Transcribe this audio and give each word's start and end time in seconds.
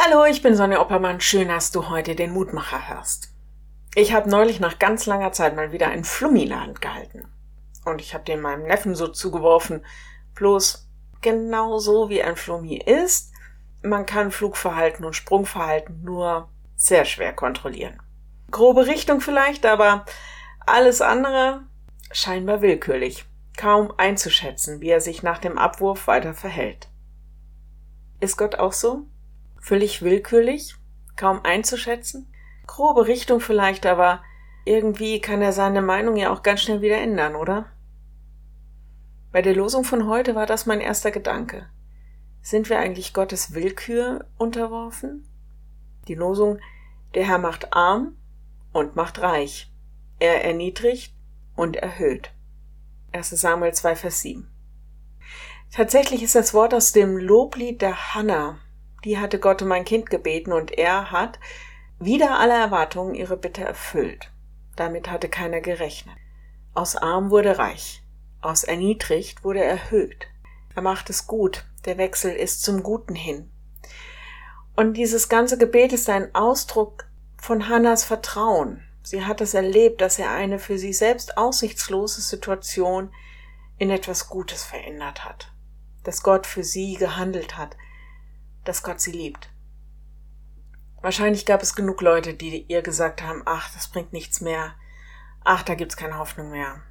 Hallo, 0.00 0.24
ich 0.26 0.42
bin 0.42 0.54
Sonja 0.54 0.80
Oppermann. 0.80 1.20
Schön, 1.20 1.48
dass 1.48 1.72
du 1.72 1.88
heute 1.88 2.14
den 2.14 2.32
Mutmacher 2.32 2.88
hörst. 2.88 3.34
Ich 3.96 4.12
habe 4.12 4.30
neulich 4.30 4.60
nach 4.60 4.78
ganz 4.78 5.06
langer 5.06 5.32
Zeit 5.32 5.56
mal 5.56 5.72
wieder 5.72 5.88
einen 5.88 6.04
Flummi 6.04 6.44
in 6.44 6.50
der 6.50 6.60
Hand 6.60 6.80
gehalten. 6.80 7.26
Und 7.84 8.00
ich 8.00 8.14
habe 8.14 8.22
den 8.22 8.40
meinem 8.40 8.62
Neffen 8.62 8.94
so 8.94 9.08
zugeworfen. 9.08 9.84
Bloß 10.36 10.88
genau 11.20 11.80
so 11.80 12.10
wie 12.10 12.22
ein 12.22 12.36
Flummi 12.36 12.76
ist, 12.76 13.32
man 13.82 14.06
kann 14.06 14.30
Flugverhalten 14.30 15.04
und 15.04 15.16
Sprungverhalten 15.16 16.04
nur 16.04 16.48
sehr 16.76 17.04
schwer 17.04 17.32
kontrollieren. 17.32 18.00
Grobe 18.52 18.86
Richtung 18.86 19.20
vielleicht, 19.20 19.66
aber 19.66 20.04
alles 20.60 21.00
andere 21.00 21.62
scheinbar 22.12 22.62
willkürlich. 22.62 23.24
Kaum 23.56 23.92
einzuschätzen, 23.96 24.80
wie 24.80 24.90
er 24.90 25.00
sich 25.00 25.24
nach 25.24 25.38
dem 25.38 25.58
Abwurf 25.58 26.06
weiter 26.06 26.34
verhält. 26.34 26.88
Ist 28.20 28.36
Gott 28.36 28.54
auch 28.54 28.72
so? 28.72 29.08
Völlig 29.60 30.02
willkürlich, 30.02 30.76
kaum 31.16 31.40
einzuschätzen. 31.44 32.32
Grobe 32.66 33.06
Richtung 33.06 33.40
vielleicht, 33.40 33.86
aber 33.86 34.22
irgendwie 34.64 35.20
kann 35.20 35.40
er 35.42 35.52
seine 35.52 35.82
Meinung 35.82 36.16
ja 36.16 36.30
auch 36.30 36.42
ganz 36.42 36.62
schnell 36.62 36.80
wieder 36.80 36.98
ändern, 36.98 37.34
oder? 37.34 37.66
Bei 39.32 39.42
der 39.42 39.54
Losung 39.54 39.84
von 39.84 40.06
heute 40.06 40.34
war 40.34 40.46
das 40.46 40.66
mein 40.66 40.80
erster 40.80 41.10
Gedanke. 41.10 41.68
Sind 42.40 42.68
wir 42.70 42.78
eigentlich 42.78 43.12
Gottes 43.12 43.54
Willkür 43.54 44.26
unterworfen? 44.38 45.26
Die 46.06 46.14
Losung, 46.14 46.60
der 47.14 47.26
Herr 47.26 47.38
macht 47.38 47.74
arm 47.74 48.16
und 48.72 48.96
macht 48.96 49.20
reich. 49.20 49.70
Er 50.18 50.44
erniedrigt 50.44 51.14
und 51.56 51.76
erhöht. 51.76 52.32
1 53.12 53.30
Samuel 53.30 53.72
2, 53.72 53.96
Vers 53.96 54.20
7. 54.20 54.50
Tatsächlich 55.72 56.22
ist 56.22 56.34
das 56.34 56.54
Wort 56.54 56.72
aus 56.72 56.92
dem 56.92 57.18
Loblied 57.18 57.82
der 57.82 58.14
Hannah 58.14 58.58
die 59.04 59.18
hatte 59.18 59.38
Gott 59.38 59.62
um 59.62 59.72
ein 59.72 59.84
Kind 59.84 60.10
gebeten 60.10 60.52
und 60.52 60.72
er 60.72 61.10
hat 61.10 61.38
wieder 61.98 62.38
aller 62.38 62.58
Erwartungen 62.58 63.14
ihre 63.14 63.36
Bitte 63.36 63.62
erfüllt. 63.62 64.30
Damit 64.76 65.10
hatte 65.10 65.28
keiner 65.28 65.60
gerechnet. 65.60 66.16
Aus 66.74 66.96
arm 66.96 67.30
wurde 67.30 67.58
reich, 67.58 68.02
aus 68.40 68.64
erniedrigt 68.64 69.44
wurde 69.44 69.62
erhöht. 69.62 70.28
Er 70.74 70.82
macht 70.82 71.10
es 71.10 71.26
gut, 71.26 71.64
der 71.84 71.98
Wechsel 71.98 72.32
ist 72.32 72.62
zum 72.62 72.82
Guten 72.82 73.14
hin. 73.14 73.50
Und 74.76 74.94
dieses 74.94 75.28
ganze 75.28 75.58
Gebet 75.58 75.92
ist 75.92 76.08
ein 76.08 76.32
Ausdruck 76.36 77.08
von 77.36 77.68
Hannas 77.68 78.04
Vertrauen. 78.04 78.84
Sie 79.02 79.24
hat 79.24 79.40
es 79.40 79.54
erlebt, 79.54 80.00
dass 80.00 80.18
er 80.18 80.30
eine 80.30 80.58
für 80.58 80.78
sie 80.78 80.92
selbst 80.92 81.36
aussichtslose 81.36 82.20
Situation 82.20 83.10
in 83.78 83.90
etwas 83.90 84.28
Gutes 84.28 84.62
verändert 84.64 85.24
hat, 85.24 85.52
dass 86.04 86.22
Gott 86.22 86.46
für 86.46 86.62
sie 86.62 86.94
gehandelt 86.94 87.56
hat, 87.56 87.76
dass 88.68 88.82
Gott 88.82 89.00
sie 89.00 89.12
liebt. 89.12 89.48
Wahrscheinlich 91.00 91.46
gab 91.46 91.62
es 91.62 91.74
genug 91.74 92.02
Leute, 92.02 92.34
die 92.34 92.66
ihr 92.68 92.82
gesagt 92.82 93.22
haben, 93.22 93.42
ach, 93.46 93.72
das 93.72 93.88
bringt 93.88 94.12
nichts 94.12 94.40
mehr, 94.40 94.74
ach, 95.42 95.62
da 95.62 95.74
gibt's 95.74 95.96
keine 95.96 96.18
Hoffnung 96.18 96.50
mehr. 96.50 96.82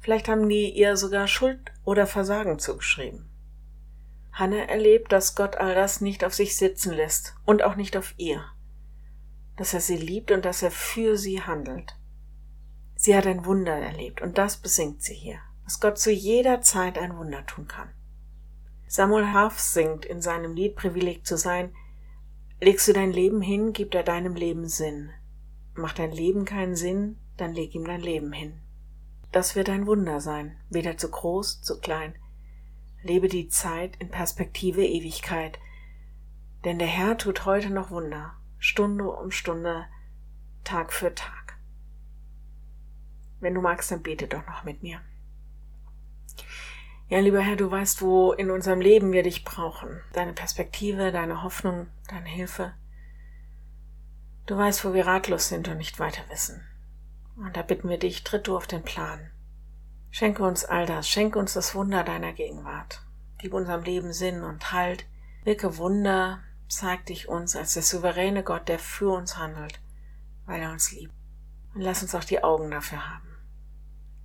Vielleicht 0.00 0.28
haben 0.28 0.48
die 0.48 0.70
ihr 0.70 0.96
sogar 0.96 1.28
Schuld 1.28 1.72
oder 1.84 2.08
Versagen 2.08 2.58
zugeschrieben. 2.58 3.30
Hanne 4.32 4.68
erlebt, 4.68 5.12
dass 5.12 5.36
Gott 5.36 5.56
all 5.56 5.74
das 5.74 6.00
nicht 6.00 6.24
auf 6.24 6.34
sich 6.34 6.56
sitzen 6.56 6.92
lässt 6.92 7.36
und 7.44 7.62
auch 7.62 7.76
nicht 7.76 7.96
auf 7.96 8.14
ihr, 8.16 8.44
dass 9.56 9.74
er 9.74 9.80
sie 9.80 9.96
liebt 9.96 10.32
und 10.32 10.44
dass 10.44 10.62
er 10.62 10.72
für 10.72 11.16
sie 11.16 11.42
handelt. 11.42 11.94
Sie 12.96 13.14
hat 13.16 13.26
ein 13.26 13.44
Wunder 13.44 13.76
erlebt 13.76 14.20
und 14.20 14.38
das 14.38 14.56
besingt 14.56 15.02
sie 15.02 15.14
hier, 15.14 15.38
dass 15.64 15.78
Gott 15.78 15.98
zu 15.98 16.10
jeder 16.10 16.60
Zeit 16.62 16.98
ein 16.98 17.16
Wunder 17.16 17.46
tun 17.46 17.68
kann. 17.68 17.90
Samuel 18.92 19.32
Harf 19.32 19.58
singt 19.58 20.04
in 20.04 20.20
seinem 20.20 20.52
Lied 20.52 20.76
Privileg 20.76 21.26
zu 21.26 21.38
sein, 21.38 21.74
legst 22.60 22.86
du 22.86 22.92
dein 22.92 23.10
Leben 23.10 23.40
hin, 23.40 23.72
gibt 23.72 23.94
er 23.94 24.02
deinem 24.02 24.34
Leben 24.34 24.68
Sinn. 24.68 25.08
Macht 25.72 25.98
dein 25.98 26.12
Leben 26.12 26.44
keinen 26.44 26.76
Sinn, 26.76 27.16
dann 27.38 27.54
leg 27.54 27.74
ihm 27.74 27.86
dein 27.86 28.02
Leben 28.02 28.34
hin. 28.34 28.60
Das 29.30 29.56
wird 29.56 29.70
ein 29.70 29.86
Wunder 29.86 30.20
sein, 30.20 30.58
weder 30.68 30.98
zu 30.98 31.10
groß, 31.10 31.62
zu 31.62 31.80
klein. 31.80 32.16
Lebe 33.02 33.28
die 33.28 33.48
Zeit 33.48 33.96
in 33.96 34.10
Perspektive 34.10 34.84
Ewigkeit, 34.84 35.58
denn 36.66 36.78
der 36.78 36.88
Herr 36.88 37.16
tut 37.16 37.46
heute 37.46 37.70
noch 37.70 37.90
Wunder, 37.90 38.34
Stunde 38.58 39.10
um 39.10 39.30
Stunde, 39.30 39.86
Tag 40.64 40.92
für 40.92 41.14
Tag. 41.14 41.56
Wenn 43.40 43.54
du 43.54 43.62
magst, 43.62 43.90
dann 43.90 44.02
bete 44.02 44.28
doch 44.28 44.46
noch 44.46 44.64
mit 44.64 44.82
mir. 44.82 45.00
Ja, 47.12 47.20
lieber 47.20 47.42
Herr, 47.42 47.56
du 47.56 47.70
weißt, 47.70 48.00
wo 48.00 48.32
in 48.32 48.50
unserem 48.50 48.80
Leben 48.80 49.12
wir 49.12 49.22
dich 49.22 49.44
brauchen. 49.44 50.00
Deine 50.14 50.32
Perspektive, 50.32 51.12
deine 51.12 51.42
Hoffnung, 51.42 51.88
deine 52.08 52.26
Hilfe. 52.26 52.72
Du 54.46 54.56
weißt, 54.56 54.82
wo 54.82 54.94
wir 54.94 55.06
ratlos 55.06 55.50
sind 55.50 55.68
und 55.68 55.76
nicht 55.76 55.98
weiter 55.98 56.22
wissen. 56.30 56.66
Und 57.36 57.54
da 57.54 57.60
bitten 57.60 57.90
wir 57.90 57.98
dich, 57.98 58.24
tritt 58.24 58.46
du 58.46 58.56
auf 58.56 58.66
den 58.66 58.82
Plan. 58.82 59.30
Schenke 60.10 60.42
uns 60.42 60.64
all 60.64 60.86
das, 60.86 61.06
schenke 61.06 61.38
uns 61.38 61.52
das 61.52 61.74
Wunder 61.74 62.02
deiner 62.02 62.32
Gegenwart. 62.32 63.02
Gib 63.36 63.52
unserem 63.52 63.82
Leben 63.82 64.14
Sinn 64.14 64.42
und 64.42 64.72
Halt. 64.72 65.04
Wirke 65.44 65.76
Wunder, 65.76 66.40
zeig 66.66 67.04
dich 67.04 67.28
uns 67.28 67.54
als 67.54 67.74
der 67.74 67.82
souveräne 67.82 68.42
Gott, 68.42 68.68
der 68.68 68.78
für 68.78 69.14
uns 69.14 69.36
handelt, 69.36 69.82
weil 70.46 70.62
er 70.62 70.72
uns 70.72 70.90
liebt. 70.92 71.12
Und 71.74 71.82
lass 71.82 72.00
uns 72.00 72.14
auch 72.14 72.24
die 72.24 72.42
Augen 72.42 72.70
dafür 72.70 73.06
haben. 73.06 73.36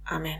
Amen. 0.05 0.39